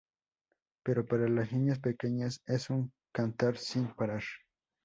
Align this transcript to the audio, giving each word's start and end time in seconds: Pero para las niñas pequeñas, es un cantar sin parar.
Pero 0.83 1.05
para 1.05 1.27
las 1.29 1.51
niñas 1.53 1.77
pequeñas, 1.77 2.41
es 2.47 2.71
un 2.71 2.91
cantar 3.13 3.57
sin 3.59 3.93
parar. 3.93 4.23